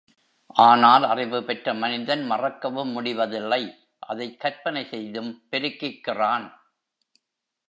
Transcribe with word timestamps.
ஆனால், 0.59 1.03
அறிவு 1.03 1.43
பெற்ற 1.43 1.73
மனிதன் 1.73 2.25
மறக்கவும் 2.25 2.89
முடிவதில்லை 2.89 3.61
அதைக் 3.99 4.39
கற்பனை 4.39 4.85
செய்தும் 4.85 5.43
பெருக்கிக் 5.49 6.03
கிறான். 6.03 6.47